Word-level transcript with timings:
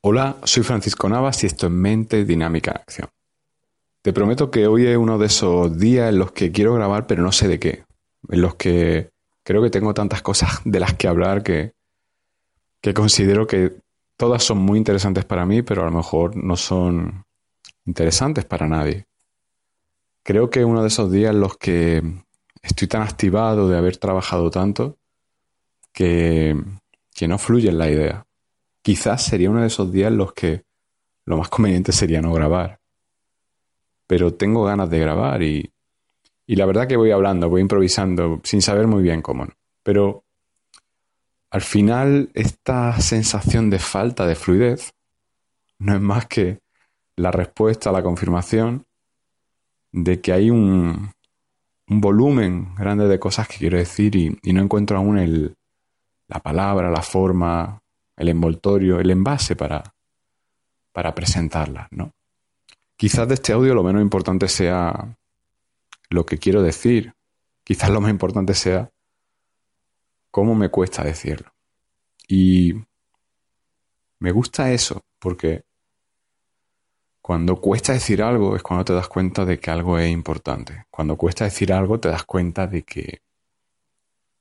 Hola, 0.00 0.36
soy 0.44 0.62
Francisco 0.62 1.08
Navas 1.08 1.42
y 1.42 1.48
esto 1.48 1.66
es 1.66 1.72
Mente 1.72 2.24
Dinámica 2.24 2.70
en 2.70 2.76
Acción. 2.76 3.08
Te 4.00 4.12
prometo 4.12 4.48
que 4.48 4.68
hoy 4.68 4.86
es 4.86 4.96
uno 4.96 5.18
de 5.18 5.26
esos 5.26 5.76
días 5.76 6.10
en 6.10 6.20
los 6.20 6.30
que 6.30 6.52
quiero 6.52 6.72
grabar 6.74 7.08
pero 7.08 7.24
no 7.24 7.32
sé 7.32 7.48
de 7.48 7.58
qué. 7.58 7.84
En 8.28 8.40
los 8.40 8.54
que 8.54 9.10
creo 9.42 9.60
que 9.60 9.70
tengo 9.70 9.94
tantas 9.94 10.22
cosas 10.22 10.60
de 10.64 10.78
las 10.78 10.94
que 10.94 11.08
hablar 11.08 11.42
que, 11.42 11.72
que 12.80 12.94
considero 12.94 13.48
que 13.48 13.72
todas 14.16 14.44
son 14.44 14.58
muy 14.58 14.78
interesantes 14.78 15.24
para 15.24 15.44
mí 15.44 15.62
pero 15.62 15.82
a 15.82 15.86
lo 15.86 15.90
mejor 15.90 16.36
no 16.36 16.56
son 16.56 17.24
interesantes 17.84 18.44
para 18.44 18.68
nadie. 18.68 19.06
Creo 20.22 20.48
que 20.48 20.60
es 20.60 20.64
uno 20.64 20.82
de 20.82 20.88
esos 20.88 21.10
días 21.10 21.32
en 21.32 21.40
los 21.40 21.56
que 21.56 22.04
estoy 22.62 22.86
tan 22.86 23.02
activado 23.02 23.68
de 23.68 23.76
haber 23.76 23.96
trabajado 23.96 24.48
tanto 24.52 24.96
que, 25.92 26.56
que 27.12 27.26
no 27.26 27.36
fluye 27.36 27.68
en 27.68 27.78
la 27.78 27.90
idea. 27.90 28.27
Quizás 28.88 29.22
sería 29.22 29.50
uno 29.50 29.60
de 29.60 29.66
esos 29.66 29.92
días 29.92 30.10
en 30.10 30.16
los 30.16 30.32
que 30.32 30.64
lo 31.26 31.36
más 31.36 31.50
conveniente 31.50 31.92
sería 31.92 32.22
no 32.22 32.32
grabar. 32.32 32.80
Pero 34.06 34.32
tengo 34.32 34.64
ganas 34.64 34.88
de 34.88 34.98
grabar 34.98 35.42
y, 35.42 35.74
y 36.46 36.56
la 36.56 36.64
verdad 36.64 36.88
que 36.88 36.96
voy 36.96 37.10
hablando, 37.10 37.50
voy 37.50 37.60
improvisando, 37.60 38.40
sin 38.44 38.62
saber 38.62 38.86
muy 38.86 39.02
bien 39.02 39.20
cómo. 39.20 39.46
Pero 39.82 40.24
al 41.50 41.60
final 41.60 42.30
esta 42.32 42.98
sensación 42.98 43.68
de 43.68 43.78
falta 43.78 44.26
de 44.26 44.34
fluidez 44.34 44.94
no 45.78 45.94
es 45.94 46.00
más 46.00 46.24
que 46.24 46.60
la 47.14 47.30
respuesta, 47.30 47.92
la 47.92 48.02
confirmación 48.02 48.86
de 49.92 50.22
que 50.22 50.32
hay 50.32 50.48
un, 50.48 51.12
un 51.90 52.00
volumen 52.00 52.74
grande 52.74 53.06
de 53.06 53.20
cosas 53.20 53.48
que 53.48 53.58
quiero 53.58 53.76
decir 53.76 54.16
y, 54.16 54.38
y 54.42 54.54
no 54.54 54.62
encuentro 54.62 54.96
aún 54.96 55.18
el, 55.18 55.56
la 56.26 56.40
palabra, 56.40 56.90
la 56.90 57.02
forma, 57.02 57.82
el 58.18 58.28
envoltorio, 58.28 59.00
el 59.00 59.10
envase 59.10 59.56
para, 59.56 59.94
para 60.92 61.14
presentarlas, 61.14 61.88
¿no? 61.92 62.12
Quizás 62.96 63.28
de 63.28 63.34
este 63.34 63.52
audio 63.52 63.74
lo 63.74 63.84
menos 63.84 64.02
importante 64.02 64.48
sea 64.48 65.16
lo 66.10 66.26
que 66.26 66.38
quiero 66.38 66.62
decir. 66.62 67.14
Quizás 67.62 67.90
lo 67.90 68.00
más 68.00 68.10
importante 68.10 68.54
sea 68.54 68.90
cómo 70.32 70.56
me 70.56 70.68
cuesta 70.68 71.04
decirlo. 71.04 71.52
Y 72.26 72.74
me 74.18 74.32
gusta 74.32 74.72
eso, 74.72 75.00
porque 75.20 75.62
cuando 77.22 77.60
cuesta 77.60 77.92
decir 77.92 78.20
algo 78.20 78.56
es 78.56 78.62
cuando 78.64 78.84
te 78.84 78.94
das 78.94 79.08
cuenta 79.08 79.44
de 79.44 79.60
que 79.60 79.70
algo 79.70 79.96
es 79.98 80.10
importante. 80.10 80.86
Cuando 80.90 81.16
cuesta 81.16 81.44
decir 81.44 81.72
algo 81.72 82.00
te 82.00 82.08
das 82.08 82.24
cuenta 82.24 82.66
de 82.66 82.82
que 82.82 83.22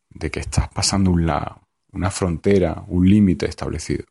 de 0.10 0.32
que 0.32 0.40
estás 0.40 0.70
pasando 0.70 1.12
un 1.12 1.28
lado, 1.28 1.67
una 1.92 2.12
frontera, 2.12 2.84
un 2.88 3.10
límite 3.10 3.46
establecido. 3.48 4.06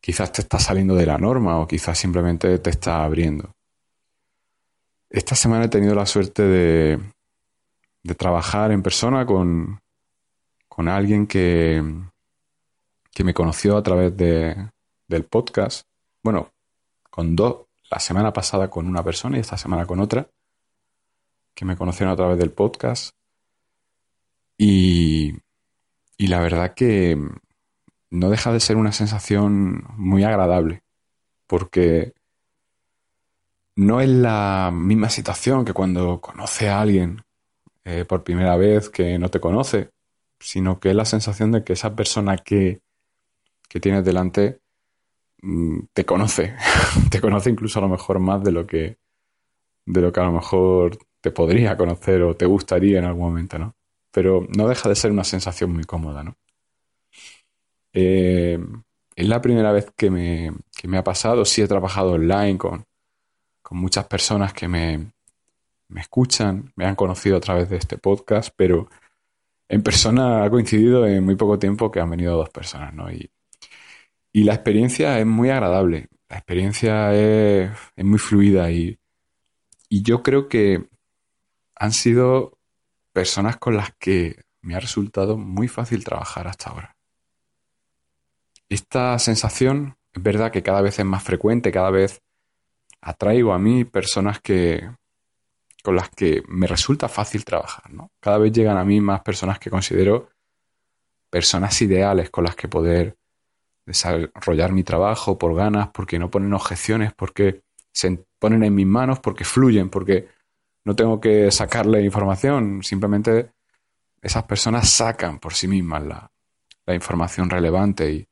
Quizás 0.00 0.32
te 0.32 0.42
está 0.42 0.58
saliendo 0.58 0.94
de 0.94 1.06
la 1.06 1.18
norma 1.18 1.58
o 1.58 1.66
quizás 1.66 1.98
simplemente 1.98 2.58
te 2.58 2.70
está 2.70 3.04
abriendo. 3.04 3.54
Esta 5.10 5.34
semana 5.34 5.64
he 5.64 5.68
tenido 5.68 5.94
la 5.94 6.06
suerte 6.06 6.42
de, 6.42 7.00
trabajar 8.16 8.72
en 8.72 8.82
persona 8.82 9.26
con, 9.26 9.80
con 10.68 10.88
alguien 10.88 11.26
que, 11.26 11.82
que 13.12 13.24
me 13.24 13.34
conoció 13.34 13.76
a 13.76 13.82
través 13.82 14.16
de, 14.16 14.70
del 15.08 15.24
podcast. 15.24 15.82
Bueno, 16.22 16.52
con 17.10 17.34
dos, 17.34 17.66
la 17.90 17.98
semana 17.98 18.32
pasada 18.32 18.70
con 18.70 18.86
una 18.86 19.02
persona 19.02 19.36
y 19.36 19.40
esta 19.40 19.56
semana 19.58 19.84
con 19.84 20.00
otra, 20.00 20.28
que 21.54 21.64
me 21.64 21.76
conocieron 21.76 22.12
a 22.12 22.16
través 22.16 22.38
del 22.38 22.52
podcast. 22.52 23.14
Y, 24.56 25.34
y 26.20 26.26
la 26.26 26.38
verdad 26.38 26.74
que 26.74 27.16
no 28.10 28.28
deja 28.28 28.52
de 28.52 28.60
ser 28.60 28.76
una 28.76 28.92
sensación 28.92 29.84
muy 29.96 30.22
agradable, 30.22 30.82
porque 31.46 32.12
no 33.74 34.02
es 34.02 34.10
la 34.10 34.70
misma 34.70 35.08
situación 35.08 35.64
que 35.64 35.72
cuando 35.72 36.20
conoce 36.20 36.68
a 36.68 36.82
alguien 36.82 37.22
eh, 37.84 38.04
por 38.04 38.22
primera 38.22 38.54
vez 38.58 38.90
que 38.90 39.18
no 39.18 39.30
te 39.30 39.40
conoce, 39.40 39.92
sino 40.38 40.78
que 40.78 40.90
es 40.90 40.94
la 40.94 41.06
sensación 41.06 41.52
de 41.52 41.64
que 41.64 41.72
esa 41.72 41.96
persona 41.96 42.36
que, 42.36 42.82
que 43.70 43.80
tienes 43.80 44.04
delante 44.04 44.60
mm, 45.40 45.84
te 45.94 46.04
conoce, 46.04 46.54
te 47.10 47.22
conoce 47.22 47.48
incluso 47.48 47.78
a 47.78 47.82
lo 47.82 47.88
mejor 47.88 48.18
más 48.18 48.44
de 48.44 48.52
lo 48.52 48.66
que 48.66 48.98
de 49.86 50.02
lo 50.02 50.12
que 50.12 50.20
a 50.20 50.24
lo 50.24 50.32
mejor 50.32 50.98
te 51.22 51.30
podría 51.30 51.78
conocer 51.78 52.22
o 52.22 52.36
te 52.36 52.44
gustaría 52.44 52.98
en 52.98 53.06
algún 53.06 53.22
momento, 53.22 53.58
¿no? 53.58 53.74
Pero 54.10 54.46
no 54.56 54.68
deja 54.68 54.88
de 54.88 54.94
ser 54.94 55.10
una 55.12 55.24
sensación 55.24 55.72
muy 55.72 55.84
cómoda, 55.84 56.22
¿no? 56.22 56.36
Eh, 57.92 58.58
es 59.16 59.28
la 59.28 59.40
primera 59.40 59.72
vez 59.72 59.92
que 59.96 60.10
me, 60.10 60.52
que 60.76 60.88
me, 60.88 60.98
ha 60.98 61.04
pasado, 61.04 61.44
sí 61.44 61.62
he 61.62 61.68
trabajado 61.68 62.12
online 62.12 62.58
con, 62.58 62.84
con 63.62 63.78
muchas 63.78 64.06
personas 64.06 64.52
que 64.52 64.68
me, 64.68 65.12
me, 65.88 66.00
escuchan, 66.00 66.72
me 66.76 66.86
han 66.86 66.94
conocido 66.96 67.36
a 67.36 67.40
través 67.40 67.68
de 67.68 67.76
este 67.76 67.98
podcast, 67.98 68.52
pero 68.56 68.88
en 69.68 69.82
persona 69.82 70.44
ha 70.44 70.50
coincidido 70.50 71.06
en 71.06 71.24
muy 71.24 71.36
poco 71.36 71.58
tiempo 71.58 71.90
que 71.90 72.00
han 72.00 72.10
venido 72.10 72.36
dos 72.36 72.50
personas, 72.50 72.94
¿no? 72.94 73.10
Y, 73.10 73.30
y 74.32 74.44
la 74.44 74.54
experiencia 74.54 75.18
es 75.18 75.26
muy 75.26 75.50
agradable, 75.50 76.08
la 76.28 76.36
experiencia 76.36 77.12
es, 77.14 77.70
es 77.96 78.04
muy 78.04 78.18
fluida 78.18 78.70
y, 78.70 78.98
y 79.88 80.02
yo 80.02 80.22
creo 80.22 80.48
que 80.48 80.88
han 81.74 81.92
sido 81.92 82.59
personas 83.12 83.56
con 83.56 83.76
las 83.76 83.92
que 83.98 84.42
me 84.62 84.74
ha 84.74 84.80
resultado 84.80 85.36
muy 85.36 85.68
fácil 85.68 86.04
trabajar 86.04 86.48
hasta 86.48 86.70
ahora. 86.70 86.96
Esta 88.68 89.18
sensación 89.18 89.96
es 90.12 90.22
verdad 90.22 90.52
que 90.52 90.62
cada 90.62 90.80
vez 90.80 90.98
es 90.98 91.04
más 91.04 91.22
frecuente, 91.22 91.72
cada 91.72 91.90
vez 91.90 92.22
atraigo 93.00 93.52
a 93.52 93.58
mí 93.58 93.84
personas 93.84 94.40
que 94.40 94.90
con 95.82 95.96
las 95.96 96.10
que 96.10 96.42
me 96.48 96.66
resulta 96.66 97.08
fácil 97.08 97.44
trabajar, 97.44 97.90
¿no? 97.90 98.10
Cada 98.20 98.38
vez 98.38 98.52
llegan 98.52 98.76
a 98.76 98.84
mí 98.84 99.00
más 99.00 99.22
personas 99.22 99.58
que 99.58 99.70
considero 99.70 100.28
personas 101.30 101.80
ideales 101.80 102.28
con 102.28 102.44
las 102.44 102.54
que 102.54 102.68
poder 102.68 103.16
desarrollar 103.86 104.72
mi 104.72 104.84
trabajo 104.84 105.38
por 105.38 105.54
ganas, 105.54 105.88
porque 105.88 106.18
no 106.18 106.30
ponen 106.30 106.52
objeciones, 106.52 107.12
porque 107.14 107.62
se 107.92 108.24
ponen 108.38 108.62
en 108.62 108.74
mis 108.74 108.86
manos, 108.86 109.20
porque 109.20 109.44
fluyen, 109.44 109.88
porque 109.88 110.28
no 110.84 110.96
tengo 110.96 111.20
que 111.20 111.50
sacarle 111.50 112.02
información, 112.02 112.82
simplemente 112.82 113.52
esas 114.22 114.44
personas 114.44 114.88
sacan 114.88 115.38
por 115.38 115.54
sí 115.54 115.68
mismas 115.68 116.04
la, 116.04 116.30
información 116.92 117.48
relevante 117.48 118.12
y, 118.12 118.28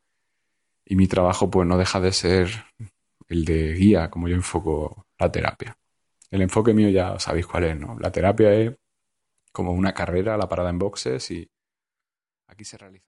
y, 0.84 0.96
mi 0.96 1.06
trabajo 1.06 1.48
pues 1.48 1.64
no 1.64 1.78
deja 1.78 2.00
de 2.00 2.10
ser 2.10 2.48
el 3.28 3.44
de 3.44 3.74
guía, 3.74 4.10
como 4.10 4.26
yo 4.26 4.34
enfoco 4.34 5.06
la 5.16 5.30
terapia. 5.30 5.78
El 6.28 6.42
enfoque 6.42 6.74
mío 6.74 6.88
ya 6.88 7.20
sabéis 7.20 7.46
cuál 7.46 7.64
es, 7.64 7.78
¿no? 7.78 7.96
La 8.00 8.10
terapia 8.10 8.52
es 8.52 8.74
como 9.52 9.70
una 9.70 9.94
carrera, 9.94 10.36
la 10.36 10.48
parada 10.48 10.70
en 10.70 10.78
boxes 10.80 11.30
y 11.30 11.48
aquí 12.48 12.64
se 12.64 12.78
realiza. 12.78 13.06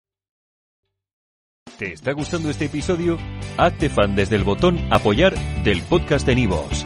¿Te 1.78 1.92
está 1.92 2.14
gustando 2.14 2.50
este 2.50 2.66
episodio? 2.66 3.18
Hazte 3.58 3.90
fan 3.90 4.16
desde 4.16 4.36
el 4.36 4.44
botón 4.44 4.80
apoyar 4.92 5.36
del 5.64 5.82
podcast 5.84 6.26
de 6.26 6.36
Nivos. 6.36 6.86